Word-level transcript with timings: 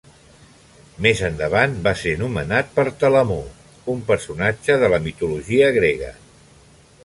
Més 1.05 1.19
endavant 1.27 1.75
va 1.87 1.93
ser 1.99 2.15
nomenat 2.21 2.73
per 2.79 2.87
Telamó, 3.03 3.39
un 3.95 4.03
personatge 4.11 4.81
de 4.85 4.93
la 4.95 5.03
mitologia 5.09 5.73
grega. 5.81 6.15